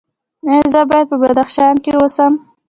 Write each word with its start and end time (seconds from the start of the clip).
ایا 0.49 0.63
زه 0.73 0.81
باید 0.89 1.05
په 1.11 1.15
بدخشان 1.21 1.75
کې 1.83 1.91
اوسم؟ 1.99 2.33